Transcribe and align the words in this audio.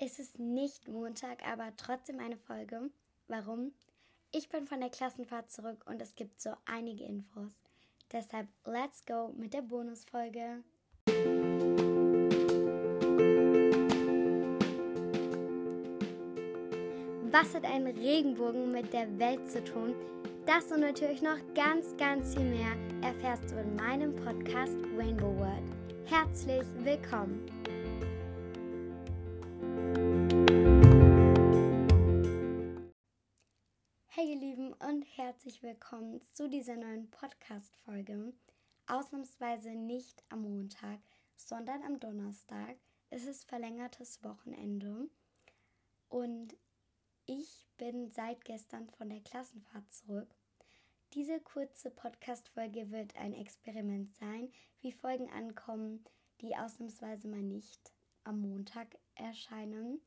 Es 0.00 0.20
ist 0.20 0.38
nicht 0.38 0.86
Montag, 0.86 1.44
aber 1.44 1.72
trotzdem 1.76 2.20
eine 2.20 2.36
Folge. 2.36 2.88
Warum? 3.26 3.72
Ich 4.30 4.48
bin 4.48 4.64
von 4.64 4.78
der 4.78 4.90
Klassenfahrt 4.90 5.50
zurück 5.50 5.84
und 5.86 6.00
es 6.00 6.14
gibt 6.14 6.40
so 6.40 6.50
einige 6.66 7.02
Infos. 7.02 7.50
Deshalb 8.12 8.46
let's 8.64 9.04
go 9.04 9.34
mit 9.36 9.54
der 9.54 9.62
Bonusfolge. 9.62 10.62
Was 17.32 17.54
hat 17.54 17.64
ein 17.64 17.88
Regenbogen 17.88 18.70
mit 18.70 18.92
der 18.92 19.18
Welt 19.18 19.50
zu 19.50 19.64
tun? 19.64 19.96
Das 20.46 20.70
und 20.70 20.80
natürlich 20.80 21.22
noch 21.22 21.38
ganz, 21.54 21.96
ganz 21.96 22.34
viel 22.34 22.44
mehr 22.44 22.76
erfährst 23.02 23.50
du 23.50 23.60
in 23.60 23.74
meinem 23.74 24.14
Podcast 24.14 24.76
Rainbow 24.96 25.36
World. 25.36 25.64
Herzlich 26.06 26.62
willkommen! 26.84 27.67
Herzlich 35.28 35.62
willkommen 35.62 36.22
zu 36.32 36.48
dieser 36.48 36.76
neuen 36.78 37.10
Podcast-Folge. 37.10 38.32
Ausnahmsweise 38.86 39.72
nicht 39.74 40.24
am 40.30 40.40
Montag, 40.40 41.00
sondern 41.36 41.82
am 41.82 42.00
Donnerstag. 42.00 42.76
Es 43.10 43.26
ist 43.26 43.46
verlängertes 43.46 44.24
Wochenende 44.24 45.10
und 46.08 46.56
ich 47.26 47.66
bin 47.76 48.10
seit 48.10 48.42
gestern 48.46 48.88
von 48.88 49.10
der 49.10 49.20
Klassenfahrt 49.20 49.92
zurück. 49.92 50.34
Diese 51.12 51.40
kurze 51.40 51.90
Podcast-Folge 51.90 52.90
wird 52.90 53.14
ein 53.18 53.34
Experiment 53.34 54.16
sein, 54.16 54.50
wie 54.80 54.92
Folgen 54.92 55.28
ankommen, 55.28 56.06
die 56.40 56.56
ausnahmsweise 56.56 57.28
mal 57.28 57.42
nicht 57.42 57.92
am 58.24 58.40
Montag 58.40 58.96
erscheinen. 59.14 60.00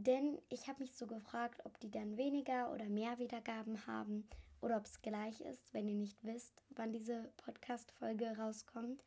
Denn 0.00 0.40
ich 0.48 0.68
habe 0.68 0.84
mich 0.84 0.94
so 0.94 1.08
gefragt, 1.08 1.60
ob 1.64 1.80
die 1.80 1.90
dann 1.90 2.16
weniger 2.16 2.72
oder 2.72 2.88
mehr 2.88 3.18
Wiedergaben 3.18 3.84
haben 3.88 4.28
oder 4.60 4.76
ob 4.76 4.84
es 4.84 5.02
gleich 5.02 5.40
ist, 5.40 5.74
wenn 5.74 5.88
ihr 5.88 5.96
nicht 5.96 6.22
wisst, 6.22 6.62
wann 6.70 6.92
diese 6.92 7.32
Podcast-Folge 7.38 8.38
rauskommt. 8.38 9.02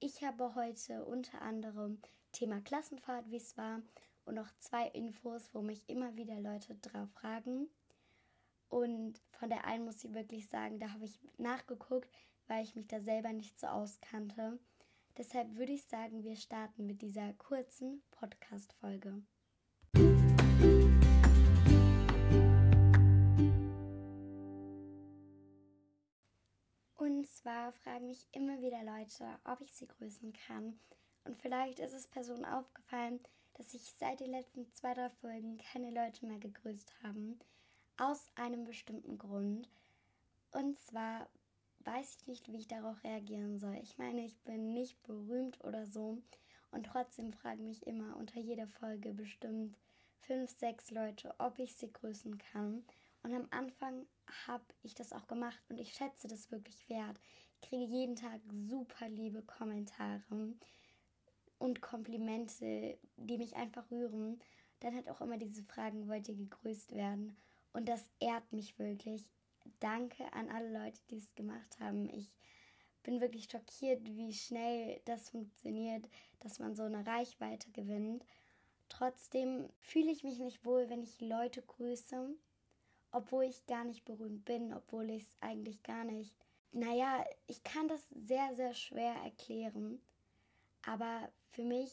Ich 0.00 0.24
habe 0.24 0.56
heute 0.56 1.04
unter 1.04 1.42
anderem 1.42 2.00
Thema 2.32 2.60
Klassenfahrt, 2.60 3.30
wie 3.30 3.36
es 3.36 3.56
war, 3.56 3.82
und 4.24 4.34
noch 4.34 4.50
zwei 4.58 4.88
Infos, 4.88 5.48
wo 5.54 5.62
mich 5.62 5.88
immer 5.88 6.16
wieder 6.16 6.40
Leute 6.40 6.74
drauf 6.74 7.08
fragen. 7.12 7.68
Und 8.68 9.22
von 9.30 9.48
der 9.48 9.64
einen 9.64 9.84
muss 9.84 10.02
ich 10.02 10.12
wirklich 10.12 10.48
sagen, 10.48 10.80
da 10.80 10.92
habe 10.92 11.04
ich 11.04 11.20
nachgeguckt, 11.38 12.10
weil 12.48 12.64
ich 12.64 12.74
mich 12.74 12.88
da 12.88 13.00
selber 13.00 13.32
nicht 13.32 13.60
so 13.60 13.68
auskannte. 13.68 14.58
Deshalb 15.16 15.54
würde 15.54 15.72
ich 15.72 15.84
sagen, 15.84 16.24
wir 16.24 16.34
starten 16.34 16.84
mit 16.84 17.00
dieser 17.00 17.32
kurzen 17.34 18.02
Podcast-Folge. 18.10 19.22
Und 27.26 27.32
zwar 27.32 27.72
fragen 27.72 28.06
mich 28.06 28.28
immer 28.30 28.62
wieder 28.62 28.84
Leute, 28.84 29.26
ob 29.42 29.60
ich 29.60 29.74
sie 29.74 29.88
grüßen 29.88 30.32
kann. 30.46 30.78
Und 31.24 31.36
vielleicht 31.36 31.80
ist 31.80 31.92
es 31.92 32.06
Personen 32.06 32.44
aufgefallen, 32.44 33.18
dass 33.54 33.74
ich 33.74 33.92
seit 33.98 34.20
den 34.20 34.30
letzten 34.30 34.72
zwei, 34.74 34.94
drei 34.94 35.10
Folgen 35.10 35.58
keine 35.58 35.90
Leute 35.90 36.24
mehr 36.24 36.38
gegrüßt 36.38 37.02
haben. 37.02 37.40
Aus 37.96 38.28
einem 38.36 38.62
bestimmten 38.62 39.18
Grund. 39.18 39.68
Und 40.52 40.78
zwar 40.78 41.28
weiß 41.80 42.16
ich 42.20 42.28
nicht, 42.28 42.46
wie 42.46 42.58
ich 42.58 42.68
darauf 42.68 43.02
reagieren 43.02 43.58
soll. 43.58 43.74
Ich 43.82 43.98
meine, 43.98 44.24
ich 44.24 44.38
bin 44.44 44.72
nicht 44.72 45.02
berühmt 45.02 45.64
oder 45.64 45.84
so. 45.84 46.22
Und 46.70 46.86
trotzdem 46.86 47.32
fragen 47.32 47.66
mich 47.66 47.88
immer 47.88 48.16
unter 48.16 48.38
jeder 48.38 48.68
Folge 48.68 49.12
bestimmt 49.12 49.76
fünf, 50.20 50.48
sechs 50.56 50.92
Leute, 50.92 51.34
ob 51.38 51.58
ich 51.58 51.74
sie 51.74 51.92
grüßen 51.92 52.38
kann. 52.38 52.84
Und 53.26 53.34
am 53.34 53.48
Anfang 53.50 54.06
habe 54.46 54.62
ich 54.84 54.94
das 54.94 55.12
auch 55.12 55.26
gemacht 55.26 55.60
und 55.68 55.80
ich 55.80 55.92
schätze 55.94 56.28
das 56.28 56.52
wirklich 56.52 56.88
wert. 56.88 57.18
Ich 57.54 57.68
kriege 57.68 57.82
jeden 57.82 58.14
Tag 58.14 58.40
super 58.52 59.08
liebe 59.08 59.42
Kommentare 59.42 60.22
und 61.58 61.80
Komplimente, 61.82 62.96
die 63.16 63.36
mich 63.36 63.56
einfach 63.56 63.90
rühren. 63.90 64.38
Dann 64.78 64.94
hat 64.94 65.08
auch 65.08 65.20
immer 65.20 65.38
diese 65.38 65.64
Fragen, 65.64 66.06
wollt 66.06 66.28
ihr 66.28 66.36
gegrüßt 66.36 66.94
werden? 66.94 67.36
Und 67.72 67.88
das 67.88 68.08
ehrt 68.20 68.52
mich 68.52 68.78
wirklich. 68.78 69.26
Danke 69.80 70.32
an 70.32 70.48
alle 70.48 70.84
Leute, 70.84 71.00
die 71.10 71.16
es 71.16 71.34
gemacht 71.34 71.80
haben. 71.80 72.08
Ich 72.10 72.30
bin 73.02 73.20
wirklich 73.20 73.48
schockiert, 73.50 74.04
wie 74.04 74.34
schnell 74.34 75.00
das 75.04 75.30
funktioniert, 75.30 76.08
dass 76.38 76.60
man 76.60 76.76
so 76.76 76.84
eine 76.84 77.04
Reichweite 77.04 77.72
gewinnt. 77.72 78.24
Trotzdem 78.88 79.68
fühle 79.80 80.12
ich 80.12 80.22
mich 80.22 80.38
nicht 80.38 80.64
wohl, 80.64 80.88
wenn 80.88 81.02
ich 81.02 81.20
Leute 81.20 81.62
grüße, 81.62 82.36
obwohl 83.16 83.44
ich 83.44 83.66
gar 83.66 83.84
nicht 83.84 84.04
berühmt 84.04 84.44
bin, 84.44 84.74
obwohl 84.74 85.08
ich 85.08 85.22
es 85.22 85.36
eigentlich 85.40 85.82
gar 85.82 86.04
nicht. 86.04 86.34
Naja, 86.72 87.24
ich 87.46 87.62
kann 87.64 87.88
das 87.88 88.06
sehr, 88.10 88.54
sehr 88.54 88.74
schwer 88.74 89.14
erklären. 89.24 90.00
Aber 90.84 91.30
für 91.50 91.64
mich 91.64 91.92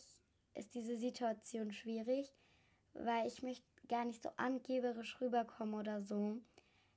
ist 0.53 0.75
diese 0.75 0.97
Situation 0.97 1.72
schwierig, 1.72 2.35
weil 2.94 3.25
ich 3.28 3.41
möchte 3.41 3.63
gar 3.88 4.03
nicht 4.03 4.22
so 4.22 4.29
angeberisch 4.35 5.19
rüberkommen 5.22 5.75
oder 5.75 6.01
so. 6.01 6.38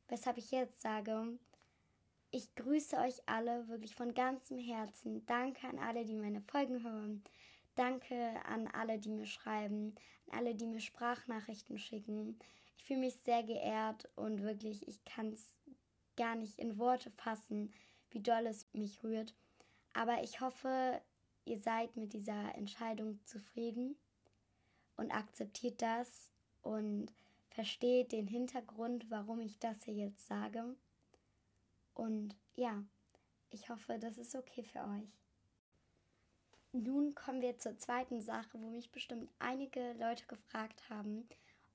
Weshalb 0.09 0.39
ich 0.39 0.51
jetzt 0.51 0.83
sage, 0.83 1.39
ich 2.33 2.53
grüße 2.57 2.97
euch 2.97 3.23
alle 3.27 3.69
wirklich 3.69 3.95
von 3.95 4.13
ganzem 4.13 4.59
Herzen. 4.59 5.25
Danke 5.27 5.69
an 5.69 5.79
alle, 5.79 6.05
die 6.05 6.15
meine 6.15 6.41
Folgen 6.41 6.83
hören. 6.83 7.23
Danke 7.77 8.45
an 8.45 8.67
alle, 8.69 8.99
die 8.99 9.11
mir 9.11 9.27
schreiben, 9.27 9.95
an 10.27 10.39
alle, 10.39 10.55
die 10.57 10.67
mir 10.67 10.81
Sprachnachrichten 10.81 11.79
schicken. 11.79 12.39
Ich 12.77 12.85
fühle 12.85 13.01
mich 13.01 13.15
sehr 13.25 13.43
geehrt 13.43 14.09
und 14.17 14.43
wirklich, 14.43 14.87
ich 14.87 15.05
kann 15.05 15.33
es 15.33 15.57
gar 16.17 16.35
nicht 16.35 16.59
in 16.59 16.79
Worte 16.79 17.11
fassen, 17.11 17.73
wie 18.11 18.21
doll 18.21 18.47
es 18.47 18.67
mich 18.73 19.03
rührt. 19.03 19.35
Aber 19.93 20.23
ich 20.23 20.41
hoffe, 20.41 21.01
ihr 21.45 21.59
seid 21.59 21.97
mit 21.97 22.13
dieser 22.13 22.55
Entscheidung 22.55 23.19
zufrieden 23.25 23.97
und 24.97 25.11
akzeptiert 25.11 25.81
das 25.83 26.31
und 26.63 27.13
versteht 27.51 28.13
den 28.13 28.27
Hintergrund, 28.27 29.11
warum 29.11 29.41
ich 29.41 29.59
das 29.59 29.83
hier 29.85 29.95
jetzt 29.95 30.27
sage. 30.27 30.77
Und 31.95 32.37
ja, 32.57 32.85
ich 33.51 33.71
hoffe, 33.71 33.99
das 33.99 34.19
ist 34.19 34.35
okay 34.35 34.63
für 34.63 34.81
euch. 34.81 35.23
Nun 36.73 37.15
kommen 37.15 37.41
wir 37.41 37.59
zur 37.59 37.79
zweiten 37.79 38.21
Sache, 38.21 38.61
wo 38.61 38.69
mich 38.69 38.91
bestimmt 38.91 39.31
einige 39.39 39.95
Leute 39.95 40.27
gefragt 40.27 40.91
haben, 40.91 41.27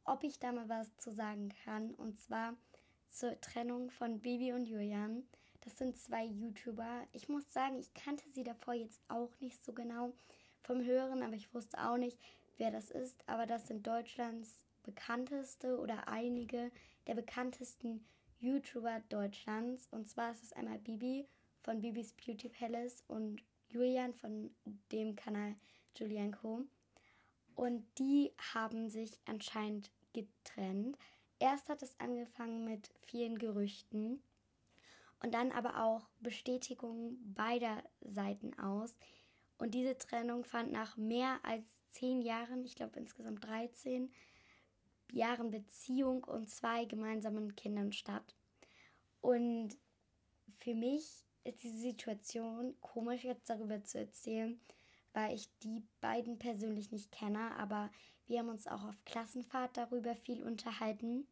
ob 0.06 0.24
ich 0.24 0.40
da 0.40 0.52
mal 0.52 0.70
was 0.70 0.96
zu 0.98 1.12
sagen 1.12 1.50
kann. 1.64 1.94
Und 1.96 2.20
zwar 2.20 2.56
zur 3.10 3.40
Trennung 3.42 3.90
von 3.92 4.20
Bibi 4.20 4.54
und 4.54 4.66
Julian. 4.66 5.24
Das 5.62 5.78
sind 5.78 5.98
zwei 5.98 6.26
YouTuber. 6.26 7.08
Ich 7.12 7.30
muss 7.30 7.52
sagen, 7.54 7.78
ich 7.78 7.94
kannte 7.94 8.30
sie 8.30 8.44
davor 8.44 8.74
jetzt 8.74 9.02
auch 9.10 9.32
nicht 9.40 9.64
so 9.64 9.74
genau 9.74 10.14
vom 10.64 10.84
Hören, 10.84 11.22
aber 11.24 11.36
ich 11.36 11.54
wusste 11.54 11.78
auch 11.88 11.98
nicht, 11.98 12.20
wer 12.58 12.72
das 12.72 12.90
ist. 12.90 13.28
Aber 13.28 13.46
das 13.46 13.68
sind 13.68 13.86
Deutschlands 13.86 14.66
bekannteste 14.84 15.80
oder 15.80 16.08
einige 16.08 16.72
der 17.08 17.16
bekanntesten 17.16 18.06
YouTuber 18.40 19.02
Deutschlands. 19.10 19.88
Und 19.92 20.08
zwar 20.10 20.32
ist 20.32 20.44
es 20.44 20.54
einmal 20.54 20.80
Bibi 20.80 21.28
von 21.62 21.82
Bibis 21.82 22.14
Beauty 22.14 22.50
Palace 22.50 23.04
und 23.08 23.44
Julian 23.70 24.14
von 24.14 24.54
dem 24.92 25.16
Kanal 25.16 25.56
Julian 25.96 26.32
Co. 26.32 26.66
Und 27.56 27.86
die 28.00 28.32
haben 28.54 28.90
sich 28.90 29.20
anscheinend 29.26 29.92
getrennt. 30.14 30.98
Erst 31.40 31.70
hat 31.70 31.82
es 31.82 32.00
angefangen 32.00 32.66
mit 32.66 32.90
vielen 33.02 33.38
Gerüchten 33.38 34.22
und 35.22 35.34
dann 35.34 35.52
aber 35.52 35.84
auch 35.84 36.08
Bestätigungen 36.20 37.34
beider 37.34 37.84
Seiten 38.02 38.58
aus. 38.60 38.96
Und 39.58 39.74
diese 39.74 39.98
Trennung 39.98 40.44
fand 40.44 40.72
nach 40.72 40.98
mehr 40.98 41.40
als 41.44 41.66
zehn 41.92 42.22
Jahren, 42.22 42.64
ich 42.64 42.76
glaube 42.76 43.00
insgesamt 43.00 43.46
13 43.46 44.12
Jahren 45.12 45.52
Beziehung 45.52 46.24
und 46.24 46.50
zwei 46.50 46.86
gemeinsamen 46.86 47.56
Kindern 47.56 47.92
statt. 47.92 48.36
Und 49.20 49.78
für 50.58 50.74
mich 50.74 51.26
ist 51.44 51.64
diese 51.64 51.78
Situation 51.78 52.76
komisch 52.82 53.24
jetzt 53.24 53.50
darüber 53.50 53.84
zu 53.84 54.00
erzählen, 54.00 54.60
weil 55.14 55.36
ich 55.36 55.50
die 55.60 55.84
beiden 56.00 56.38
persönlich 56.38 56.92
nicht 56.92 57.12
kenne, 57.12 57.56
aber 57.58 57.92
wir 58.26 58.40
haben 58.40 58.50
uns 58.50 58.68
auch 58.68 58.84
auf 58.84 59.04
Klassenfahrt 59.06 59.76
darüber 59.78 60.16
viel 60.16 60.44
unterhalten. 60.44 61.28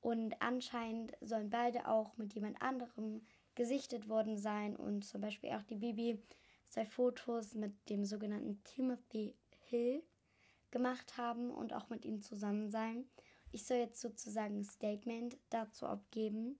Und 0.00 0.40
anscheinend 0.40 1.12
sollen 1.20 1.50
beide 1.50 1.86
auch 1.88 2.16
mit 2.16 2.34
jemand 2.34 2.60
anderem 2.62 3.22
gesichtet 3.54 4.08
worden 4.08 4.38
sein. 4.38 4.76
Und 4.76 5.04
zum 5.04 5.20
Beispiel 5.20 5.50
auch 5.50 5.62
die 5.62 5.76
Bibi 5.76 6.22
soll 6.68 6.86
Fotos 6.86 7.54
mit 7.54 7.72
dem 7.88 8.04
sogenannten 8.04 8.62
Timothy 8.64 9.34
Hill 9.68 10.02
gemacht 10.70 11.16
haben 11.16 11.50
und 11.50 11.72
auch 11.72 11.88
mit 11.90 12.04
ihm 12.04 12.22
zusammen 12.22 12.70
sein. 12.70 13.04
Ich 13.52 13.66
soll 13.66 13.78
jetzt 13.78 14.00
sozusagen 14.00 14.60
ein 14.60 14.64
Statement 14.64 15.36
dazu 15.50 15.86
abgeben. 15.86 16.58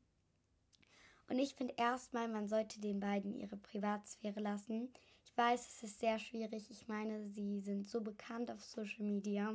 Und 1.29 1.39
ich 1.39 1.55
finde 1.55 1.75
erstmal, 1.77 2.29
man 2.29 2.49
sollte 2.49 2.81
den 2.81 2.99
beiden 2.99 3.33
ihre 3.35 3.57
Privatsphäre 3.57 4.41
lassen. 4.41 4.93
Ich 5.41 5.47
weiß, 5.47 5.69
es 5.69 5.83
ist 5.85 6.01
sehr 6.01 6.19
schwierig. 6.19 6.71
Ich 6.71 6.87
meine, 6.87 7.27
sie 7.31 7.61
sind 7.61 7.89
so 7.89 8.03
bekannt 8.03 8.51
auf 8.51 8.63
Social 8.63 9.07
Media 9.07 9.55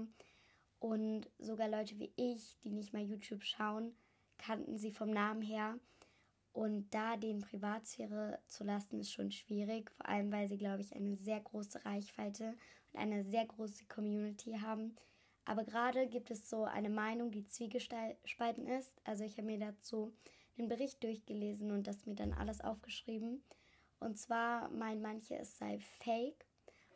und 0.79 1.29
sogar 1.37 1.69
Leute 1.69 1.99
wie 1.99 2.11
ich, 2.15 2.57
die 2.63 2.71
nicht 2.71 2.91
mal 2.91 3.03
YouTube 3.03 3.43
schauen, 3.43 3.95
kannten 4.39 4.79
sie 4.79 4.91
vom 4.91 5.11
Namen 5.11 5.43
her. 5.43 5.77
Und 6.53 6.89
da 6.89 7.17
den 7.17 7.41
Privatsphäre 7.41 8.39
zu 8.47 8.63
lassen, 8.63 8.99
ist 8.99 9.13
schon 9.13 9.31
schwierig, 9.31 9.91
vor 9.91 10.09
allem 10.09 10.31
weil 10.31 10.47
sie, 10.47 10.57
glaube 10.57 10.81
ich, 10.81 10.95
eine 10.95 11.17
sehr 11.17 11.39
große 11.39 11.85
Reichweite 11.85 12.55
und 12.91 12.99
eine 12.99 13.23
sehr 13.23 13.45
große 13.45 13.85
Community 13.85 14.53
haben. 14.53 14.95
Aber 15.45 15.65
gerade 15.65 16.07
gibt 16.07 16.31
es 16.31 16.49
so 16.49 16.63
eine 16.63 16.89
Meinung, 16.89 17.29
die 17.29 17.45
zwiegespalten 17.45 18.65
ist. 18.65 18.99
Also 19.03 19.23
ich 19.23 19.37
habe 19.37 19.45
mir 19.45 19.59
dazu 19.59 20.15
den 20.57 20.67
Bericht 20.67 21.03
durchgelesen 21.03 21.69
und 21.69 21.85
das 21.85 22.07
mir 22.07 22.15
dann 22.15 22.33
alles 22.33 22.59
aufgeschrieben. 22.59 23.43
Und 23.99 24.17
zwar 24.17 24.69
meinen 24.69 25.01
manche, 25.01 25.37
es 25.37 25.57
sei 25.57 25.79
fake 25.79 26.45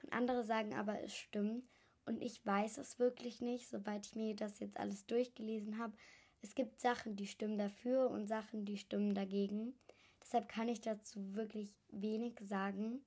und 0.03 0.13
andere 0.13 0.43
sagen 0.43 0.73
aber, 0.73 1.01
es 1.01 1.15
stimmt. 1.15 1.67
Und 2.05 2.21
ich 2.21 2.45
weiß 2.45 2.77
es 2.77 2.99
wirklich 2.99 3.41
nicht, 3.41 3.69
soweit 3.69 4.05
ich 4.07 4.15
mir 4.15 4.35
das 4.35 4.59
jetzt 4.59 4.77
alles 4.77 5.05
durchgelesen 5.05 5.77
habe, 5.77 5.93
es 6.41 6.55
gibt 6.55 6.79
Sachen, 6.79 7.15
die 7.15 7.27
stimmen 7.27 7.57
dafür 7.57 8.09
und 8.09 8.27
Sachen, 8.27 8.65
die 8.65 8.77
stimmen 8.77 9.13
dagegen. 9.13 9.77
Deshalb 10.21 10.47
kann 10.47 10.69
ich 10.69 10.81
dazu 10.81 11.35
wirklich 11.35 11.73
wenig 11.89 12.39
sagen. 12.41 13.03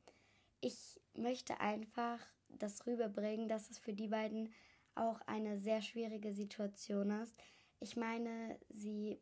Ich 0.61 1.01
möchte 1.15 1.61
einfach 1.61 2.21
das 2.49 2.87
rüberbringen, 2.87 3.49
dass 3.49 3.71
es 3.71 3.79
für 3.79 3.95
die 3.95 4.09
beiden 4.09 4.53
auch 4.95 5.21
eine 5.23 5.59
sehr 5.59 5.81
schwierige 5.81 6.35
Situation 6.35 7.11
ist. 7.23 7.35
Ich 7.81 7.97
meine, 7.97 8.59
sie 8.69 9.19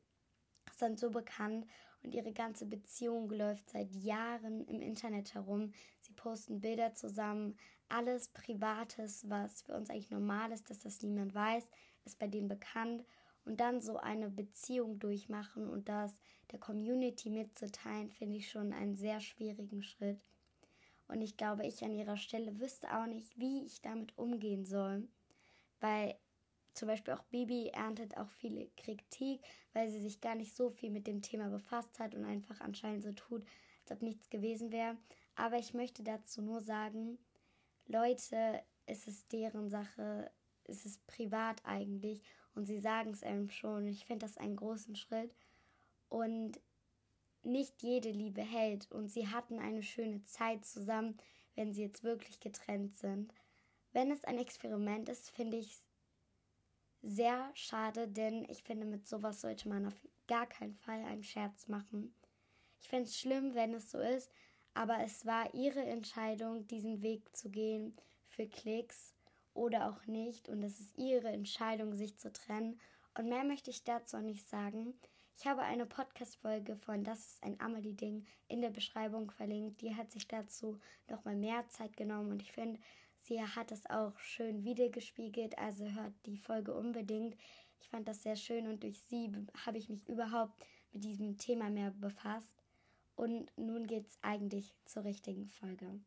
sind 0.76 0.98
so 0.98 1.10
bekannt 1.10 1.66
und 2.02 2.14
ihre 2.14 2.32
ganze 2.32 2.66
Beziehung 2.66 3.30
läuft 3.30 3.70
seit 3.70 3.94
Jahren 3.94 4.64
im 4.66 4.80
Internet 4.80 5.34
herum. 5.34 5.72
Sie 6.00 6.12
posten 6.12 6.60
Bilder 6.60 6.94
zusammen, 6.94 7.56
alles 7.88 8.28
Privates, 8.28 9.28
was 9.28 9.62
für 9.62 9.74
uns 9.74 9.90
eigentlich 9.90 10.10
normal 10.10 10.52
ist, 10.52 10.70
dass 10.70 10.78
das 10.80 11.02
niemand 11.02 11.34
weiß, 11.34 11.68
ist 12.04 12.18
bei 12.18 12.26
denen 12.26 12.48
bekannt 12.48 13.04
und 13.44 13.60
dann 13.60 13.80
so 13.80 13.96
eine 13.96 14.30
Beziehung 14.30 14.98
durchmachen 14.98 15.68
und 15.68 15.88
das 15.88 16.18
der 16.50 16.58
Community 16.58 17.30
mitzuteilen, 17.30 18.10
finde 18.10 18.36
ich 18.36 18.50
schon 18.50 18.72
einen 18.72 18.96
sehr 18.96 19.20
schwierigen 19.20 19.82
Schritt. 19.82 20.20
Und 21.08 21.22
ich 21.22 21.36
glaube, 21.36 21.66
ich 21.66 21.82
an 21.84 21.94
ihrer 21.94 22.16
Stelle 22.16 22.60
wüsste 22.60 22.88
auch 22.96 23.06
nicht, 23.06 23.38
wie 23.38 23.64
ich 23.64 23.82
damit 23.82 24.16
umgehen 24.16 24.64
soll. 24.64 25.08
Weil 25.80 26.16
zum 26.74 26.88
Beispiel 26.88 27.14
auch 27.14 27.22
Bibi 27.24 27.68
erntet 27.68 28.16
auch 28.16 28.30
viele 28.30 28.68
Kritik, 28.76 29.40
weil 29.72 29.90
sie 29.90 30.00
sich 30.00 30.20
gar 30.20 30.34
nicht 30.34 30.56
so 30.56 30.70
viel 30.70 30.90
mit 30.90 31.06
dem 31.06 31.22
Thema 31.22 31.48
befasst 31.48 31.98
hat 31.98 32.14
und 32.14 32.24
einfach 32.24 32.60
anscheinend 32.60 33.02
so 33.02 33.12
tut, 33.12 33.44
als 33.82 33.92
ob 33.92 34.02
nichts 34.02 34.30
gewesen 34.30 34.72
wäre. 34.72 34.96
Aber 35.34 35.58
ich 35.58 35.74
möchte 35.74 36.02
dazu 36.02 36.42
nur 36.42 36.60
sagen, 36.60 37.18
Leute, 37.86 38.62
es 38.86 39.06
ist 39.06 39.32
deren 39.32 39.68
Sache, 39.68 40.30
es 40.64 40.84
ist 40.84 41.06
privat 41.06 41.64
eigentlich 41.64 42.22
und 42.54 42.66
sie 42.66 42.80
sagen 42.80 43.10
es 43.10 43.22
einem 43.22 43.48
schon. 43.48 43.86
Ich 43.86 44.04
finde 44.04 44.26
das 44.26 44.36
einen 44.36 44.56
großen 44.56 44.96
Schritt. 44.96 45.34
Und 46.08 46.60
nicht 47.42 47.82
jede 47.82 48.10
Liebe 48.10 48.42
hält 48.42 48.90
und 48.90 49.08
sie 49.08 49.28
hatten 49.28 49.58
eine 49.58 49.82
schöne 49.82 50.22
Zeit 50.24 50.64
zusammen, 50.64 51.16
wenn 51.54 51.72
sie 51.72 51.82
jetzt 51.82 52.04
wirklich 52.04 52.40
getrennt 52.40 52.96
sind. 52.96 53.32
Wenn 53.92 54.10
es 54.10 54.24
ein 54.24 54.38
Experiment 54.38 55.08
ist, 55.08 55.30
finde 55.30 55.56
ich 55.56 55.72
es 55.72 55.82
sehr 57.02 57.50
schade, 57.54 58.08
denn 58.08 58.44
ich 58.48 58.62
finde, 58.62 58.86
mit 58.86 59.08
sowas 59.08 59.40
sollte 59.40 59.68
man 59.68 59.86
auf 59.86 60.06
gar 60.26 60.46
keinen 60.46 60.74
Fall 60.74 61.02
einen 61.04 61.24
Scherz 61.24 61.68
machen. 61.68 62.14
Ich 62.80 62.88
finde 62.88 63.04
es 63.04 63.18
schlimm, 63.18 63.54
wenn 63.54 63.74
es 63.74 63.90
so 63.90 63.98
ist, 63.98 64.30
aber 64.74 64.98
es 65.00 65.26
war 65.26 65.52
ihre 65.54 65.82
Entscheidung, 65.84 66.66
diesen 66.66 67.02
Weg 67.02 67.34
zu 67.36 67.50
gehen 67.50 67.96
für 68.28 68.46
Klicks 68.46 69.14
oder 69.54 69.88
auch 69.90 70.06
nicht. 70.06 70.48
Und 70.48 70.62
es 70.62 70.80
ist 70.80 70.96
ihre 70.96 71.28
Entscheidung, 71.28 71.94
sich 71.94 72.16
zu 72.18 72.32
trennen. 72.32 72.80
Und 73.18 73.28
mehr 73.28 73.44
möchte 73.44 73.70
ich 73.70 73.84
dazu 73.84 74.18
nicht 74.18 74.48
sagen. 74.48 74.94
Ich 75.36 75.46
habe 75.46 75.62
eine 75.62 75.86
Podcast-Folge 75.86 76.76
von 76.76 77.02
Das 77.02 77.18
ist 77.18 77.42
ein 77.42 77.58
Amelie-Ding 77.60 78.26
in 78.48 78.60
der 78.60 78.70
Beschreibung 78.70 79.30
verlinkt. 79.30 79.80
Die 79.80 79.96
hat 79.96 80.12
sich 80.12 80.28
dazu 80.28 80.78
nochmal 81.08 81.36
mehr 81.36 81.66
Zeit 81.68 81.96
genommen 81.96 82.30
und 82.30 82.42
ich 82.42 82.52
finde, 82.52 82.78
sie 83.22 83.42
hat 83.42 83.70
das 83.70 83.88
auch 83.88 84.18
schön 84.18 84.64
wiedergespiegelt. 84.64 85.58
Also 85.58 85.84
hört 85.84 86.12
die 86.26 86.36
Folge 86.36 86.74
unbedingt. 86.74 87.36
Ich 87.80 87.88
fand 87.88 88.08
das 88.08 88.22
sehr 88.22 88.36
schön 88.36 88.66
und 88.66 88.82
durch 88.82 89.00
sie 89.00 89.30
habe 89.66 89.78
ich 89.78 89.88
mich 89.88 90.08
überhaupt 90.08 90.64
mit 90.92 91.04
diesem 91.04 91.38
Thema 91.38 91.70
mehr 91.70 91.90
befasst. 91.90 92.52
Und 93.16 93.52
nun 93.56 93.86
geht 93.86 94.06
es 94.06 94.18
eigentlich 94.22 94.74
zur 94.84 95.04
richtigen 95.04 95.46
Folge. 95.46 96.00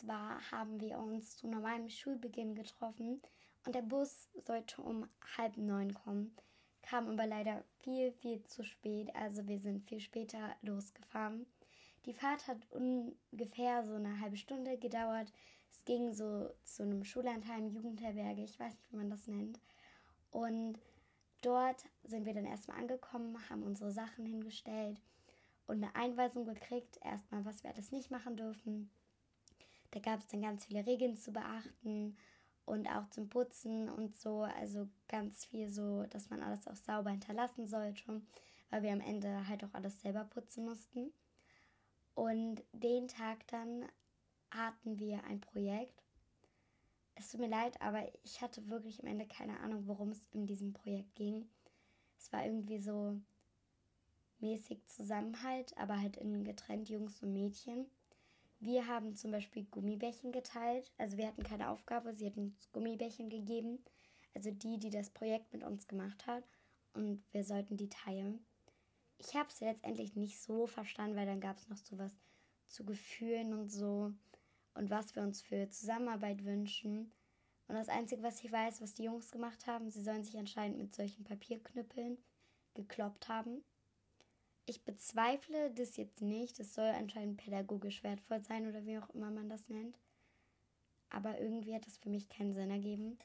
zwar 0.00 0.40
haben 0.50 0.80
wir 0.80 0.98
uns 0.98 1.36
zu 1.36 1.46
normalem 1.46 1.88
Schulbeginn 1.88 2.54
getroffen 2.54 3.20
und 3.66 3.74
der 3.74 3.82
Bus 3.82 4.28
sollte 4.34 4.80
um 4.82 5.08
halb 5.36 5.56
neun 5.56 5.92
kommen, 5.94 6.34
kam 6.82 7.08
aber 7.08 7.26
leider 7.26 7.64
viel, 7.80 8.12
viel 8.12 8.42
zu 8.44 8.64
spät, 8.64 9.14
also 9.14 9.46
wir 9.46 9.58
sind 9.58 9.82
viel 9.88 10.00
später 10.00 10.56
losgefahren. 10.62 11.46
Die 12.06 12.14
Fahrt 12.14 12.46
hat 12.48 12.58
ungefähr 12.70 13.84
so 13.84 13.94
eine 13.94 14.20
halbe 14.20 14.36
Stunde 14.36 14.78
gedauert. 14.78 15.32
Es 15.70 15.84
ging 15.84 16.12
so 16.12 16.50
zu 16.64 16.82
einem 16.82 17.04
Schullandheim, 17.04 17.68
Jugendherberge, 17.68 18.42
ich 18.42 18.58
weiß 18.58 18.72
nicht, 18.72 18.92
wie 18.92 18.96
man 18.96 19.10
das 19.10 19.26
nennt. 19.26 19.60
Und 20.30 20.78
dort 21.42 21.84
sind 22.04 22.24
wir 22.24 22.34
dann 22.34 22.46
erstmal 22.46 22.78
angekommen, 22.78 23.36
haben 23.50 23.62
unsere 23.62 23.92
Sachen 23.92 24.24
hingestellt 24.24 25.00
und 25.66 25.76
eine 25.76 25.94
Einweisung 25.94 26.44
gekriegt, 26.44 26.98
erstmal, 27.04 27.44
was 27.44 27.62
wir 27.62 27.70
alles 27.70 27.92
nicht 27.92 28.10
machen 28.10 28.36
dürfen. 28.36 28.90
Da 29.92 30.00
gab 30.00 30.20
es 30.20 30.26
dann 30.28 30.42
ganz 30.42 30.64
viele 30.64 30.86
Regeln 30.86 31.16
zu 31.16 31.32
beachten 31.32 32.16
und 32.70 32.86
auch 32.88 33.08
zum 33.10 33.28
Putzen 33.28 33.88
und 33.88 34.16
so. 34.16 34.42
Also 34.42 34.88
ganz 35.08 35.44
viel 35.44 35.68
so, 35.68 36.04
dass 36.04 36.30
man 36.30 36.42
alles 36.42 36.66
auch 36.68 36.76
sauber 36.76 37.10
hinterlassen 37.10 37.66
sollte, 37.66 38.22
weil 38.70 38.82
wir 38.82 38.92
am 38.92 39.00
Ende 39.00 39.48
halt 39.48 39.64
auch 39.64 39.74
alles 39.74 40.00
selber 40.00 40.24
putzen 40.24 40.64
mussten. 40.64 41.12
Und 42.14 42.62
den 42.72 43.08
Tag 43.08 43.46
dann 43.48 43.86
hatten 44.50 44.98
wir 44.98 45.24
ein 45.24 45.40
Projekt. 45.40 46.04
Es 47.14 47.30
tut 47.30 47.40
mir 47.40 47.48
leid, 47.48 47.80
aber 47.82 48.06
ich 48.22 48.40
hatte 48.40 48.68
wirklich 48.68 49.00
am 49.02 49.08
Ende 49.08 49.26
keine 49.26 49.58
Ahnung, 49.60 49.86
worum 49.86 50.10
es 50.10 50.20
in 50.32 50.46
diesem 50.46 50.72
Projekt 50.72 51.14
ging. 51.16 51.48
Es 52.18 52.32
war 52.32 52.44
irgendwie 52.44 52.78
so 52.78 53.20
mäßig 54.38 54.86
Zusammenhalt, 54.86 55.76
aber 55.76 56.00
halt 56.00 56.16
in 56.16 56.44
getrennt 56.44 56.88
Jungs 56.88 57.22
und 57.22 57.32
Mädchen. 57.32 57.86
Wir 58.60 58.86
haben 58.86 59.16
zum 59.16 59.30
Beispiel 59.30 59.64
Gummibärchen 59.64 60.32
geteilt. 60.32 60.92
Also 60.98 61.16
wir 61.16 61.26
hatten 61.26 61.42
keine 61.42 61.70
Aufgabe, 61.70 62.14
sie 62.14 62.26
hatten 62.26 62.50
uns 62.50 62.70
Gummibärchen 62.72 63.30
gegeben. 63.30 63.82
Also 64.34 64.50
die, 64.50 64.78
die 64.78 64.90
das 64.90 65.10
Projekt 65.10 65.52
mit 65.52 65.64
uns 65.64 65.88
gemacht 65.88 66.26
hat. 66.26 66.44
Und 66.92 67.24
wir 67.32 67.42
sollten 67.42 67.78
die 67.78 67.88
teilen. 67.88 68.44
Ich 69.16 69.34
habe 69.34 69.48
es 69.48 69.60
letztendlich 69.60 70.14
nicht 70.14 70.40
so 70.40 70.66
verstanden, 70.66 71.16
weil 71.16 71.26
dann 71.26 71.40
gab 71.40 71.56
es 71.56 71.68
noch 71.68 71.78
so 71.78 71.98
was 71.98 72.12
zu 72.66 72.84
Gefühlen 72.84 73.54
und 73.54 73.70
so. 73.70 74.12
Und 74.74 74.90
was 74.90 75.16
wir 75.16 75.22
uns 75.22 75.40
für 75.40 75.68
Zusammenarbeit 75.70 76.44
wünschen. 76.44 77.12
Und 77.66 77.76
das 77.76 77.88
Einzige, 77.88 78.22
was 78.22 78.42
ich 78.44 78.52
weiß, 78.52 78.82
was 78.82 78.94
die 78.94 79.04
Jungs 79.04 79.30
gemacht 79.30 79.66
haben, 79.66 79.90
sie 79.90 80.02
sollen 80.02 80.24
sich 80.24 80.36
anscheinend 80.36 80.78
mit 80.78 80.94
solchen 80.94 81.24
Papierknüppeln 81.24 82.18
gekloppt 82.74 83.28
haben. 83.28 83.62
Ich 84.70 84.84
bezweifle 84.84 85.72
das 85.72 85.96
jetzt 85.96 86.22
nicht. 86.22 86.60
Es 86.60 86.74
soll 86.76 86.90
anscheinend 86.90 87.38
pädagogisch 87.38 88.04
wertvoll 88.04 88.40
sein 88.40 88.68
oder 88.68 88.86
wie 88.86 88.98
auch 88.98 89.10
immer 89.10 89.32
man 89.32 89.48
das 89.48 89.68
nennt. 89.68 89.98
Aber 91.08 91.40
irgendwie 91.40 91.74
hat 91.74 91.84
das 91.86 91.98
für 91.98 92.08
mich 92.08 92.28
keinen 92.28 92.54
Sinn 92.54 92.70
ergeben. 92.70 93.18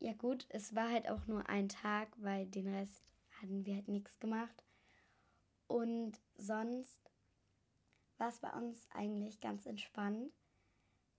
Ja 0.00 0.14
gut, 0.14 0.46
es 0.48 0.74
war 0.74 0.90
halt 0.90 1.10
auch 1.10 1.26
nur 1.26 1.46
ein 1.46 1.68
Tag, 1.68 2.08
weil 2.22 2.46
den 2.46 2.68
Rest 2.68 3.04
hatten 3.32 3.66
wir 3.66 3.74
halt 3.74 3.88
nichts 3.88 4.18
gemacht. 4.18 4.64
Und 5.66 6.22
sonst 6.38 7.10
war 8.16 8.30
es 8.30 8.38
bei 8.38 8.50
uns 8.52 8.88
eigentlich 8.94 9.42
ganz 9.42 9.66
entspannt. 9.66 10.32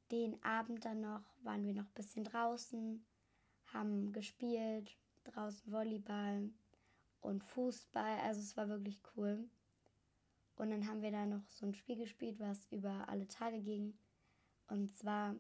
Den 0.10 0.44
Abend 0.44 0.84
dann 0.84 1.02
noch 1.02 1.22
waren 1.44 1.64
wir 1.68 1.76
noch 1.76 1.86
ein 1.86 1.94
bisschen 1.94 2.24
draußen, 2.24 3.06
haben 3.72 4.14
gespielt, 4.14 4.98
draußen 5.26 5.72
Volleyball 5.72 6.50
und 7.22 7.44
Fußball. 7.44 8.18
Also 8.22 8.42
es 8.42 8.58
war 8.58 8.68
wirklich 8.68 9.04
cool. 9.16 9.48
Und 10.60 10.72
dann 10.72 10.88
haben 10.88 11.02
wir 11.02 11.12
da 11.12 11.26
noch 11.26 11.48
so 11.48 11.66
ein 11.66 11.74
Spiel 11.74 11.96
gespielt, 11.96 12.38
was 12.38 12.68
über 12.70 13.08
alle 13.08 13.30
Tage 13.30 13.62
ging. 13.62 13.98
Und 14.68 14.94
zwar 14.94 15.38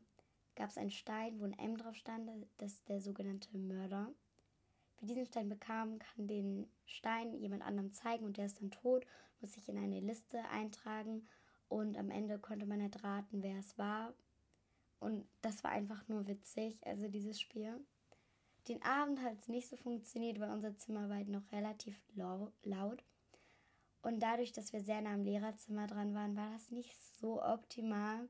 gab 0.56 0.70
es 0.70 0.78
einen 0.78 0.92
Stein, 0.92 1.42
wo 1.42 1.44
ein 1.44 1.60
M 1.60 1.76
drauf 1.76 1.96
stand, 1.96 2.30
das 2.58 2.76
ist 2.76 2.88
der 2.88 3.02
sogenannte 3.02 3.58
Mörder. 3.58 4.14
Wer 4.98 5.08
diesen 5.10 5.26
Stein 5.26 5.50
bekam, 5.50 6.00
kann 6.00 6.28
den 6.28 6.72
Stein 6.86 7.34
jemand 7.34 7.64
anderem 7.64 7.92
zeigen 7.92 8.24
und 8.24 8.38
der 8.38 8.46
ist 8.46 8.62
dann 8.62 8.72
tot, 8.72 9.06
muss 9.42 9.52
sich 9.52 9.68
in 9.68 9.78
eine 9.78 10.00
Liste 10.00 10.40
eintragen 10.52 11.28
und 11.68 11.98
am 11.98 12.12
Ende 12.12 12.40
konnte 12.40 12.66
man 12.66 12.82
halt 12.82 13.04
raten, 13.04 13.44
wer 13.44 13.60
es 13.60 13.78
war. 13.78 14.14
Und 15.02 15.28
das 15.42 15.66
war 15.66 15.72
einfach 15.72 16.08
nur 16.08 16.28
witzig, 16.28 16.80
also 16.88 17.10
dieses 17.10 17.42
Spiel. 17.42 17.78
Den 18.70 18.82
Abend 18.84 19.22
hat 19.22 19.38
es 19.38 19.50
nicht 19.50 19.68
so 19.68 19.76
funktioniert, 19.76 20.40
weil 20.40 20.52
unser 20.52 20.78
Zimmer 20.78 21.10
war 21.10 21.18
halt 21.18 21.28
noch 21.28 21.52
relativ 21.52 22.02
laut. 22.64 23.04
Und 24.02 24.22
dadurch, 24.22 24.52
dass 24.54 24.72
wir 24.72 24.82
sehr 24.82 25.02
nah 25.02 25.14
am 25.14 25.24
Lehrerzimmer 25.24 25.88
dran 25.88 26.14
waren, 26.14 26.36
war 26.36 26.52
das 26.52 26.72
nicht 26.72 26.96
so 27.20 27.44
optimal. 27.44 28.30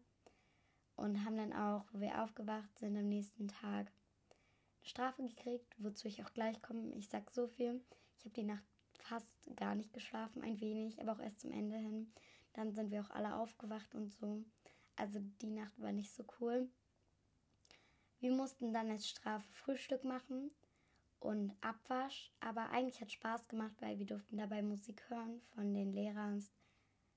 Und 0.95 1.23
haben 1.23 1.37
dann 1.37 1.53
auch, 1.53 1.85
wo 1.93 2.01
wir 2.01 2.21
aufgewacht 2.21 2.77
sind, 2.77 2.97
am 2.97 3.07
nächsten 3.07 3.47
Tag 3.47 3.87
eine 3.87 4.83
Strafe 4.83 5.23
gekriegt, 5.23 5.73
wozu 5.77 6.07
ich 6.07 6.23
auch 6.23 6.33
gleich 6.33 6.61
komme. 6.61 6.93
Ich 6.95 7.09
sag 7.09 7.31
so 7.31 7.47
viel. 7.47 7.81
Ich 8.17 8.25
habe 8.25 8.35
die 8.35 8.43
Nacht 8.43 8.63
fast 8.99 9.55
gar 9.55 9.75
nicht 9.75 9.93
geschlafen, 9.93 10.41
ein 10.41 10.59
wenig, 10.59 10.99
aber 11.01 11.13
auch 11.13 11.19
erst 11.19 11.39
zum 11.39 11.51
Ende 11.51 11.77
hin. 11.77 12.11
Dann 12.53 12.73
sind 12.73 12.91
wir 12.91 13.01
auch 13.01 13.11
alle 13.11 13.35
aufgewacht 13.35 13.95
und 13.95 14.09
so. 14.09 14.43
Also 14.97 15.19
die 15.41 15.51
Nacht 15.51 15.79
war 15.79 15.93
nicht 15.93 16.13
so 16.13 16.25
cool. 16.41 16.69
Wir 18.19 18.31
mussten 18.31 18.73
dann 18.73 18.89
als 18.89 19.07
Strafe 19.07 19.47
Frühstück 19.53 20.03
machen 20.03 20.51
und 21.19 21.53
Abwasch, 21.61 22.31
aber 22.39 22.69
eigentlich 22.69 23.01
hat 23.01 23.11
Spaß 23.11 23.47
gemacht, 23.47 23.75
weil 23.79 23.99
wir 23.99 24.05
durften 24.05 24.37
dabei 24.37 24.61
Musik 24.61 25.09
hören 25.09 25.41
von 25.53 25.73
den 25.73 25.91
Lehrern, 25.91 26.43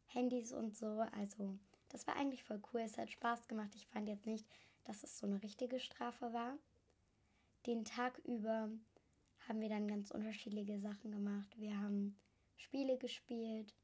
Handys 0.07 0.53
und 0.53 0.77
so. 0.77 1.05
Also 1.17 1.59
das 1.89 2.07
war 2.07 2.17
eigentlich 2.17 2.45
voll 2.45 2.61
cool. 2.73 2.81
Es 2.81 2.99
hat 2.99 3.11
Spaß 3.11 3.49
gemacht. 3.49 3.75
Ich 3.75 3.87
fand 3.87 4.09
jetzt 4.09 4.27
nicht, 4.27 4.47
dass 4.85 5.03
es 5.03 5.19
so 5.19 5.27
eine 5.27 5.43
richtige 5.43 5.79
Strafe 5.79 6.33
war. 6.33 6.59
Den 7.67 7.85
Tag 7.85 8.19
über 8.25 8.71
haben 9.49 9.61
wir 9.61 9.69
dann 9.69 9.89
ganz 9.89 10.11
unterschiedliche 10.11 10.79
Sachen 10.79 11.11
gemacht. 11.11 11.59
Wir 11.59 11.79
haben 11.79 12.17
Spiele 12.57 12.97
gespielt, 12.97 13.75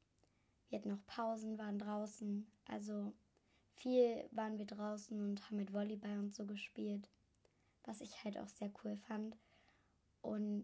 wir 0.69 0.79
hatten 0.79 0.89
noch 0.89 1.05
Pausen, 1.05 1.57
waren 1.57 1.79
draußen. 1.79 2.49
Also 2.65 3.13
viel 3.75 4.27
waren 4.31 4.57
wir 4.57 4.65
draußen 4.65 5.19
und 5.19 5.45
haben 5.45 5.57
mit 5.57 5.73
Volleyball 5.73 6.19
und 6.19 6.33
so 6.33 6.45
gespielt, 6.45 7.09
was 7.83 8.01
ich 8.01 8.23
halt 8.23 8.37
auch 8.37 8.47
sehr 8.47 8.71
cool 8.83 8.97
fand. 9.07 9.37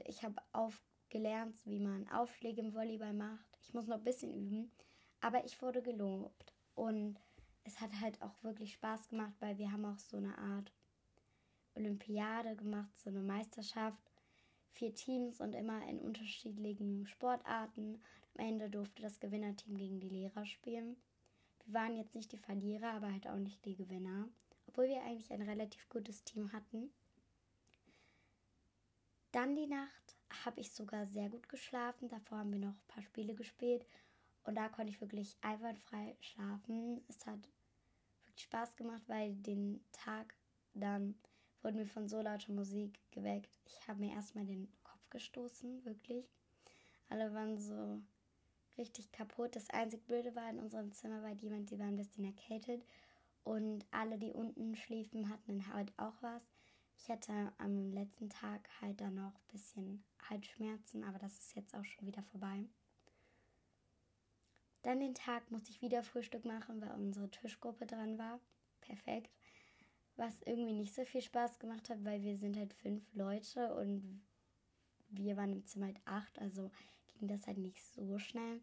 Ich 0.06 0.24
habe 0.24 0.42
aufgelernt, 0.54 1.56
wie 1.66 1.80
man 1.80 2.08
Aufschläge 2.10 2.62
im 2.62 2.74
Volleyball 2.74 3.14
macht. 3.14 3.58
Ich 3.62 3.74
muss 3.74 3.88
noch 3.88 3.98
ein 3.98 4.04
bisschen 4.04 4.34
üben, 4.34 4.72
aber 5.20 5.44
ich 5.46 5.62
wurde 5.62 5.82
gelobt. 5.82 6.54
Und 6.76 7.20
es 7.64 7.82
hat 7.82 7.92
halt 8.00 8.22
auch 8.22 8.44
wirklich 8.44 8.74
Spaß 8.74 9.10
gemacht, 9.10 9.34
weil 9.40 9.58
wir 9.58 9.72
haben 9.72 9.86
auch 9.86 9.98
so 9.98 10.18
eine 10.18 10.38
Art 10.38 10.72
Olympiade 11.74 12.56
gemacht, 12.56 12.98
so 13.00 13.10
eine 13.10 13.22
Meisterschaft. 13.22 14.12
Vier 14.74 14.94
Teams 14.94 15.40
und 15.40 15.56
immer 15.56 15.88
in 15.88 16.00
unterschiedlichen 16.00 17.08
Sportarten. 17.08 18.02
Am 18.38 18.46
Ende 18.46 18.70
durfte 18.70 19.02
das 19.02 19.20
Gewinnerteam 19.20 19.78
gegen 19.78 20.00
die 20.00 20.10
Lehrer 20.10 20.46
spielen. 20.46 20.98
Wir 21.66 21.74
waren 21.74 21.96
jetzt 21.96 22.14
nicht 22.14 22.32
die 22.32 22.38
Verlierer, 22.38 22.92
aber 22.92 23.12
halt 23.12 23.28
auch 23.28 23.38
nicht 23.38 23.64
die 23.66 23.76
Gewinner. 23.76 24.28
Obwohl 24.68 24.88
wir 24.88 25.02
eigentlich 25.02 25.32
ein 25.32 25.42
relativ 25.42 25.88
gutes 25.90 26.24
Team 26.24 26.52
hatten. 26.52 26.92
Dann 29.36 29.54
die 29.54 29.68
Nacht 29.68 30.16
habe 30.46 30.62
ich 30.62 30.72
sogar 30.72 31.06
sehr 31.08 31.28
gut 31.28 31.50
geschlafen. 31.50 32.08
Davor 32.08 32.38
haben 32.38 32.54
wir 32.54 32.60
noch 32.60 32.74
ein 32.74 32.88
paar 32.88 33.04
Spiele 33.04 33.36
gespielt. 33.36 33.86
Und 34.46 34.56
da 34.56 34.70
konnte 34.70 34.94
ich 34.94 35.02
wirklich 35.02 35.36
einwandfrei 35.42 36.16
schlafen. 36.22 37.04
Es 37.10 37.26
hat 37.26 37.50
wirklich 38.24 38.46
Spaß 38.46 38.78
gemacht, 38.78 39.02
weil 39.08 39.36
den 39.36 39.84
Tag 39.92 40.34
dann 40.74 41.16
wurden 41.62 41.80
wir 41.80 41.86
von 41.86 42.08
so 42.08 42.22
lauter 42.22 42.54
Musik 42.54 42.98
geweckt. 43.12 43.60
Ich 43.66 43.86
habe 43.90 44.00
mir 44.00 44.14
erstmal 44.14 44.46
den 44.46 44.72
Kopf 44.86 45.10
gestoßen, 45.10 45.84
wirklich. 45.84 46.32
Alle 47.10 47.34
waren 47.34 47.60
so 47.60 48.02
richtig 48.78 49.12
kaputt. 49.12 49.58
Das 49.58 49.70
einzig 49.70 50.06
Blöde 50.06 50.34
war 50.34 50.50
in 50.50 50.60
unserem 50.60 50.94
Zimmer 50.94 51.22
war 51.22 51.34
jemand, 51.34 51.72
die 51.72 51.80
war 51.80 51.88
ein 51.88 51.98
bisschen 51.98 52.24
erkältet. 52.24 52.86
Und 53.44 53.86
alle, 53.92 54.18
die 54.18 54.32
unten 54.32 54.78
schliefen, 54.78 55.28
hatten 55.28 55.74
halt 55.74 55.92
auch 55.98 56.16
was. 56.22 56.55
Ich 56.98 57.10
hatte 57.10 57.54
am 57.58 57.92
letzten 57.92 58.30
Tag 58.30 58.70
halt 58.82 59.00
dann 59.02 59.16
noch 59.16 59.34
ein 59.36 59.52
bisschen 59.52 60.04
Halsschmerzen, 60.30 61.04
aber 61.04 61.20
das 61.20 61.38
ist 61.38 61.56
jetzt 61.56 61.76
auch 61.76 61.86
schon 61.86 62.08
wieder 62.08 62.24
vorbei. 62.24 62.66
Dann 64.82 65.00
den 65.00 65.16
Tag 65.16 65.50
musste 65.50 65.72
ich 65.72 65.82
wieder 65.82 66.04
Frühstück 66.04 66.46
machen, 66.46 66.80
weil 66.82 66.92
unsere 66.92 67.30
Tischgruppe 67.30 67.86
dran 67.86 68.18
war. 68.18 68.40
Perfekt. 68.82 69.32
Was 70.16 70.42
irgendwie 70.44 70.74
nicht 70.74 70.94
so 70.94 71.06
viel 71.06 71.22
Spaß 71.22 71.60
gemacht 71.60 71.90
hat, 71.90 72.04
weil 72.06 72.22
wir 72.22 72.38
sind 72.38 72.56
halt 72.56 72.74
fünf 72.74 73.04
Leute 73.14 73.76
und 73.76 74.24
wir 75.10 75.38
waren 75.38 75.52
im 75.52 75.66
Zimmer 75.66 75.88
halt 75.88 76.00
acht, 76.06 76.40
also 76.40 76.72
ging 77.08 77.28
das 77.28 77.48
halt 77.48 77.58
nicht 77.58 77.84
so 77.94 78.18
schnell. 78.20 78.62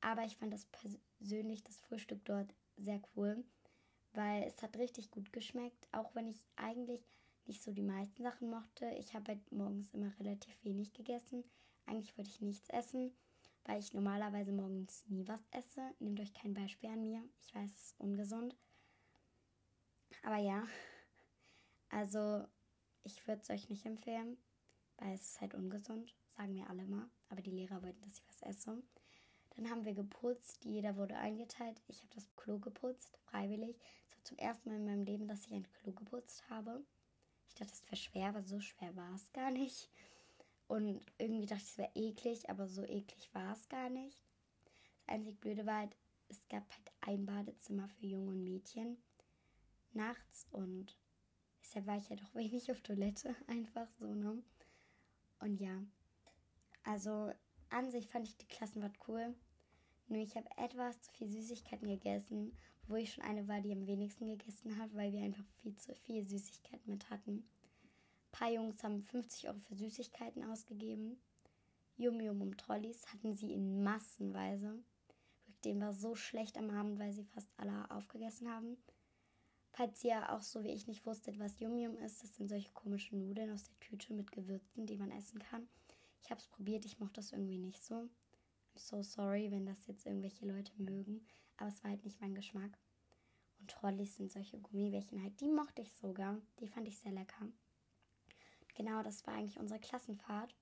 Aber 0.00 0.24
ich 0.24 0.36
fand 0.36 0.52
das 0.52 0.66
persönlich, 0.66 1.62
das 1.62 1.80
Frühstück 1.80 2.24
dort, 2.24 2.54
sehr 2.76 3.00
cool, 3.14 3.44
weil 4.12 4.44
es 4.44 4.62
hat 4.62 4.76
richtig 4.76 5.10
gut 5.10 5.32
geschmeckt, 5.32 5.88
auch 5.92 6.14
wenn 6.14 6.26
ich 6.26 6.46
eigentlich 6.56 7.04
nicht 7.46 7.62
so 7.62 7.72
die 7.72 7.82
meisten 7.82 8.22
Sachen 8.22 8.50
mochte. 8.50 8.86
Ich 8.98 9.14
habe 9.14 9.32
halt 9.32 9.52
morgens 9.52 9.90
immer 9.90 10.12
relativ 10.18 10.54
wenig 10.64 10.92
gegessen. 10.92 11.44
Eigentlich 11.86 12.16
wollte 12.16 12.30
ich 12.30 12.40
nichts 12.40 12.68
essen, 12.68 13.12
weil 13.64 13.80
ich 13.80 13.94
normalerweise 13.94 14.52
morgens 14.52 15.04
nie 15.08 15.26
was 15.26 15.42
esse. 15.50 15.94
Nehmt 15.98 16.20
euch 16.20 16.32
kein 16.32 16.54
Beispiel 16.54 16.90
an 16.90 17.02
mir. 17.02 17.22
Ich 17.40 17.54
weiß, 17.54 17.70
es 17.70 17.82
ist 17.92 18.00
ungesund. 18.00 18.56
Aber 20.22 20.36
ja, 20.36 20.66
also 21.90 22.44
ich 23.04 23.26
würde 23.26 23.42
es 23.42 23.50
euch 23.50 23.68
nicht 23.68 23.86
empfehlen, 23.86 24.36
weil 24.98 25.14
es 25.14 25.22
ist 25.22 25.40
halt 25.40 25.54
ungesund, 25.54 26.14
sagen 26.36 26.52
mir 26.52 26.68
alle 26.68 26.84
mal. 26.86 27.08
Aber 27.28 27.42
die 27.42 27.50
Lehrer 27.50 27.82
wollten, 27.82 28.00
dass 28.02 28.18
ich 28.18 28.28
was 28.28 28.42
esse. 28.42 28.82
Dann 29.56 29.68
haben 29.68 29.84
wir 29.84 29.94
geputzt, 29.94 30.64
jeder 30.64 30.96
wurde 30.96 31.16
eingeteilt. 31.16 31.82
Ich 31.88 31.98
habe 31.98 32.14
das 32.14 32.34
Klo 32.36 32.58
geputzt, 32.58 33.18
freiwillig. 33.24 33.76
Es 34.06 34.16
war 34.16 34.24
zum 34.24 34.38
ersten 34.38 34.68
Mal 34.68 34.76
in 34.76 34.84
meinem 34.84 35.04
Leben, 35.04 35.26
dass 35.26 35.46
ich 35.46 35.52
ein 35.52 35.70
Klo 35.72 35.92
geputzt 35.92 36.48
habe. 36.48 36.84
Ich 37.50 37.56
dachte, 37.56 37.72
es 37.72 37.84
wäre 37.84 37.96
schwer, 37.96 38.28
aber 38.28 38.42
so 38.42 38.60
schwer 38.60 38.94
war 38.94 39.12
es 39.14 39.32
gar 39.32 39.50
nicht. 39.50 39.90
Und 40.68 41.04
irgendwie 41.18 41.46
dachte 41.46 41.62
ich, 41.64 41.70
es 41.70 41.78
wäre 41.78 41.90
eklig, 41.96 42.48
aber 42.48 42.68
so 42.68 42.84
eklig 42.84 43.28
war 43.32 43.52
es 43.52 43.68
gar 43.68 43.90
nicht. 43.90 44.22
Das 45.00 45.14
einzig 45.14 45.40
Blöde 45.40 45.66
war 45.66 45.78
halt, 45.78 45.96
es 46.28 46.48
gab 46.48 46.62
halt 46.70 46.92
ein 47.00 47.26
Badezimmer 47.26 47.88
für 47.88 48.06
Jungen 48.06 48.28
und 48.28 48.44
Mädchen 48.44 48.96
nachts 49.92 50.46
und 50.52 50.96
deshalb 51.60 51.86
war 51.88 51.98
ich 51.98 52.08
ja 52.08 52.14
doch 52.14 52.32
wenig 52.36 52.70
auf 52.70 52.80
Toilette, 52.82 53.34
einfach 53.48 53.88
so, 53.98 54.14
ne? 54.14 54.40
Und 55.40 55.60
ja, 55.60 55.82
also 56.84 57.32
an 57.70 57.90
sich 57.90 58.06
fand 58.06 58.28
ich 58.28 58.36
die 58.36 58.46
Klassenfahrt 58.46 58.96
cool. 59.08 59.34
Nur 60.06 60.20
ich 60.20 60.36
habe 60.36 60.48
etwas 60.56 61.00
zu 61.00 61.10
viel 61.12 61.28
Süßigkeiten 61.28 61.88
gegessen, 61.88 62.56
wo 62.90 62.96
ich 62.96 63.12
schon 63.12 63.24
eine 63.24 63.46
war, 63.46 63.60
die 63.60 63.72
am 63.72 63.86
wenigsten 63.86 64.26
gegessen 64.26 64.76
hat, 64.76 64.94
weil 64.94 65.12
wir 65.12 65.22
einfach 65.22 65.44
viel 65.62 65.76
zu 65.76 65.94
viel 65.94 66.26
Süßigkeiten 66.28 66.90
mit 66.90 67.08
hatten. 67.08 67.36
Ein 67.38 68.32
paar 68.32 68.50
Jungs 68.50 68.82
haben 68.82 69.02
50 69.02 69.48
Euro 69.48 69.58
für 69.60 69.76
Süßigkeiten 69.76 70.44
ausgegeben. 70.44 71.16
Yum 71.96 72.20
Yum 72.20 72.42
und 72.42 72.58
Trolleys 72.58 73.06
hatten 73.12 73.36
sie 73.36 73.52
in 73.52 73.84
Massenweise. 73.84 74.82
Dem 75.64 75.80
war 75.80 75.92
so 75.92 76.16
schlecht 76.16 76.58
am 76.58 76.70
Abend, 76.70 76.98
weil 76.98 77.12
sie 77.12 77.24
fast 77.24 77.48
alle 77.58 77.90
aufgegessen 77.90 78.48
haben. 78.48 78.76
Falls 79.72 80.02
ihr 80.02 80.32
auch 80.32 80.42
so 80.42 80.64
wie 80.64 80.72
ich 80.72 80.88
nicht 80.88 81.06
wusstet, 81.06 81.38
was 81.38 81.60
Yum 81.60 81.78
Yum 81.78 81.96
ist, 81.98 82.22
das 82.22 82.34
sind 82.34 82.48
solche 82.48 82.72
komischen 82.72 83.20
Nudeln 83.20 83.52
aus 83.52 83.64
der 83.64 83.78
Tüte 83.78 84.14
mit 84.14 84.32
Gewürzen, 84.32 84.86
die 84.86 84.96
man 84.96 85.12
essen 85.12 85.38
kann. 85.38 85.68
Ich 86.22 86.30
habe 86.30 86.40
es 86.40 86.48
probiert, 86.48 86.84
ich 86.84 86.98
mochte 86.98 87.14
das 87.14 87.32
irgendwie 87.32 87.58
nicht 87.58 87.84
so. 87.84 87.94
I'm 87.94 88.08
so 88.74 89.02
sorry, 89.02 89.50
wenn 89.50 89.66
das 89.66 89.86
jetzt 89.86 90.06
irgendwelche 90.06 90.46
Leute 90.46 90.72
mögen, 90.76 91.24
aber 91.60 91.68
es 91.68 91.82
war 91.84 91.90
halt 91.90 92.04
nicht 92.04 92.20
mein 92.20 92.34
Geschmack. 92.34 92.76
Und 93.60 93.70
Trolleys 93.70 94.16
sind 94.16 94.32
solche 94.32 94.58
Gummibärchen 94.58 95.22
halt, 95.22 95.38
die 95.40 95.48
mochte 95.48 95.82
ich 95.82 95.92
sogar. 95.92 96.40
Die 96.58 96.66
fand 96.66 96.88
ich 96.88 96.98
sehr 96.98 97.12
lecker. 97.12 97.46
Genau, 98.74 99.02
das 99.02 99.26
war 99.26 99.34
eigentlich 99.34 99.60
unsere 99.60 99.78
Klassenfahrt. 99.78 100.54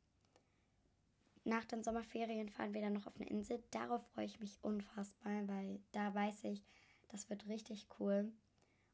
Nach 1.44 1.64
den 1.64 1.84
Sommerferien 1.84 2.48
fahren 2.48 2.74
wir 2.74 2.80
dann 2.80 2.92
noch 2.92 3.06
auf 3.06 3.14
eine 3.16 3.30
Insel. 3.30 3.62
Darauf 3.70 4.04
freue 4.08 4.26
ich 4.26 4.40
mich 4.40 4.58
unfassbar, 4.62 5.46
weil 5.46 5.80
da 5.92 6.12
weiß 6.12 6.44
ich, 6.44 6.64
das 7.08 7.30
wird 7.30 7.46
richtig 7.46 7.86
cool. 7.98 8.32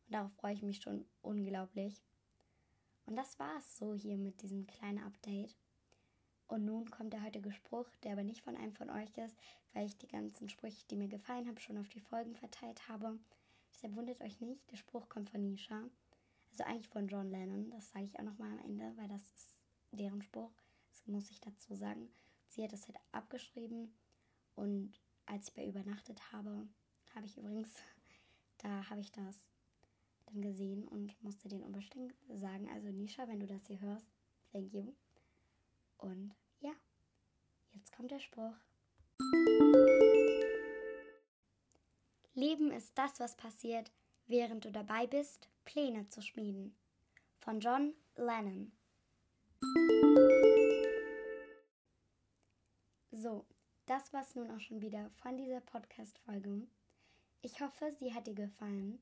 Und 0.06 0.14
darauf 0.14 0.32
freue 0.34 0.52
ich 0.52 0.62
mich 0.62 0.82
schon 0.82 1.06
unglaublich. 1.23 2.02
Und 3.06 3.16
das 3.16 3.38
war 3.38 3.56
es 3.56 3.78
so 3.78 3.94
hier 3.94 4.18
mit 4.18 4.42
diesem 4.42 4.66
kleinen 4.66 5.02
Update. 5.02 5.56
Und 6.54 6.66
nun 6.66 6.88
kommt 6.88 7.12
der 7.12 7.25
heutige 7.25 7.50
Spruch, 7.50 7.88
der 8.04 8.12
aber 8.12 8.23
nicht 8.23 8.44
von 8.44 8.56
einem 8.56 8.73
von 8.75 8.88
euch 8.88 9.18
ist, 9.18 9.37
weil 9.73 9.87
ich 9.87 9.99
die 9.99 10.06
ganzen 10.06 10.49
Sprüche, 10.49 10.87
die 10.88 10.94
mir 10.94 11.08
gefallen 11.08 11.49
haben, 11.49 11.58
schon 11.58 11.78
auf 11.78 11.88
die 11.88 11.99
Folgen 11.99 12.37
verteilt 12.37 12.88
habe. 12.88 13.18
Deshalb 13.73 13.96
wundert 13.96 14.20
euch 14.20 14.40
nicht, 14.40 14.70
der 14.70 14.76
Spruch 14.76 15.08
kommt 15.08 15.30
von 15.30 15.42
Nisha. 15.42 15.82
Also 16.52 16.62
eigentlich 16.62 16.88
von 16.90 17.08
John 17.08 17.28
Lennon. 17.28 17.70
Das 17.70 17.90
sage 17.90 18.04
ich 18.04 18.16
auch 18.20 18.23
nochmal 18.23 18.52
am 18.52 18.61
Ende, 18.61 18.92
weil 18.96 19.08
das 19.08 19.20
ist 19.32 19.58
deren 19.90 20.23
Spruch. 20.23 20.52
Das 20.90 21.04
muss 21.08 21.28
ich 21.32 21.40
dazu 21.40 21.75
sagen. 21.75 22.08
Sie 22.46 22.62
hat 22.62 22.73
das 22.73 22.87
halt 22.87 22.99
abgeschrieben. 23.11 23.92
Und 24.54 24.92
als 25.26 25.49
ich 25.49 25.54
bei 25.54 25.66
übernachtet 25.66 26.30
habe, 26.30 26.68
habe 27.16 27.26
ich 27.26 27.37
übrigens, 27.37 27.75
da 28.58 28.88
habe 28.90 29.00
ich 29.00 29.11
das 29.11 29.49
dann 30.26 30.40
gesehen 30.40 30.87
und 30.87 31.20
musste 31.20 31.49
den 31.49 31.64
unbedingt 31.64 32.14
sagen. 32.32 32.68
Also 32.68 32.92
Nisha, 32.92 33.26
wenn 33.26 33.40
du 33.40 33.49
das 33.49 33.66
hier 33.66 33.80
hörst, 33.80 34.06
thank 34.52 34.73
you. 34.73 34.94
Und 35.99 36.32
jetzt 37.75 37.93
kommt 37.93 38.11
der 38.11 38.21
Spruch. 38.21 38.54
Leben 42.35 42.71
ist 42.73 42.97
das, 42.97 43.21
was 43.21 43.37
passiert, 43.37 43.93
während 44.26 44.64
du 44.64 44.73
dabei 44.73 45.07
bist, 45.07 45.49
Pläne 45.64 46.09
zu 46.09 46.21
schmieden. 46.21 46.76
Von 47.38 47.61
John 47.61 47.95
Lennon. 48.16 48.73
So, 53.12 53.47
das 53.87 54.12
war's 54.12 54.35
nun 54.35 54.50
auch 54.50 54.61
schon 54.61 54.81
wieder 54.81 55.11
von 55.23 55.37
dieser 55.37 55.61
Podcast-Folge. 55.61 56.66
Ich 57.43 57.61
hoffe, 57.61 57.93
sie 57.99 58.12
hat 58.12 58.26
dir 58.26 58.35
gefallen. 58.35 58.99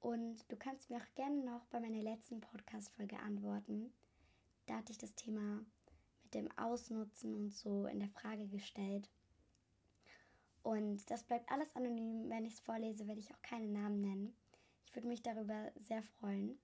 Und 0.00 0.50
du 0.50 0.56
kannst 0.56 0.88
mir 0.90 0.96
auch 0.96 1.14
gerne 1.16 1.44
noch 1.44 1.66
bei 1.66 1.80
meiner 1.80 2.02
letzten 2.02 2.40
Podcast-Folge 2.40 3.18
antworten. 3.18 3.92
Da 4.66 4.76
hatte 4.76 4.92
ich 4.92 4.98
das 4.98 5.14
Thema 5.14 5.64
mit 6.28 6.34
dem 6.34 6.58
Ausnutzen 6.58 7.34
und 7.34 7.54
so 7.54 7.86
in 7.86 8.00
der 8.00 8.08
Frage 8.08 8.46
gestellt. 8.48 9.08
Und 10.62 11.10
das 11.10 11.24
bleibt 11.24 11.50
alles 11.50 11.74
anonym. 11.74 12.28
Wenn 12.28 12.44
ich 12.44 12.54
es 12.54 12.60
vorlese, 12.60 13.06
werde 13.06 13.20
ich 13.20 13.32
auch 13.32 13.42
keine 13.42 13.68
Namen 13.68 14.00
nennen. 14.00 14.36
Ich 14.84 14.94
würde 14.94 15.08
mich 15.08 15.22
darüber 15.22 15.72
sehr 15.76 16.02
freuen. 16.02 16.58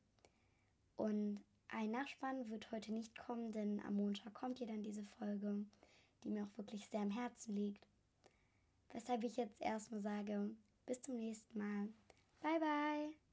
Und 0.97 1.41
ein 1.69 1.91
Nachspann 1.91 2.51
wird 2.51 2.71
heute 2.73 2.93
nicht 2.93 3.17
kommen, 3.17 3.53
denn 3.53 3.81
am 3.81 3.95
Montag 3.95 4.35
kommt 4.35 4.59
hier 4.59 4.67
dann 4.67 4.83
diese 4.83 5.03
Folge, 5.03 5.65
die 6.23 6.31
mir 6.31 6.45
auch 6.45 6.59
wirklich 6.59 6.87
sehr 6.89 7.01
am 7.01 7.11
Herzen 7.11 7.55
liegt. 7.55 7.87
Weshalb 8.93 9.25
ich 9.25 9.37
jetzt 9.37 9.61
erstmal 9.61 10.01
sage, 10.01 10.51
bis 10.87 11.01
zum 11.01 11.17
nächsten 11.17 11.59
Mal. 11.59 11.89
Bye 12.43 12.61
bye. 12.61 13.24